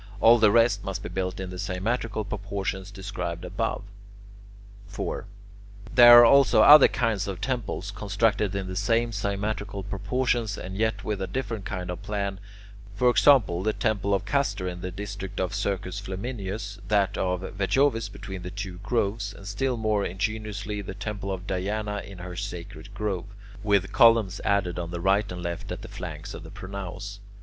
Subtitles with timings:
[0.19, 3.83] All the rest must be built in the symmetrical proportions described above.
[4.85, 5.95] [Illustration: From Durm THE CIRCULAR TEMPLE ACCORDING TO VITRUVIUS] 4.
[5.95, 11.03] There are also other kinds of temples, constructed in the same symmetrical proportions and yet
[11.03, 12.39] with a different kind of plan:
[12.95, 17.41] for example, the temple of Castor in the district of the Circus Flaminius, that of
[17.55, 22.35] Vejovis between the two groves, and still more ingeniously the temple of Diana in her
[22.35, 23.25] sacred grove,
[23.61, 27.19] with columns added on the right and left at the flanks of the pronaos.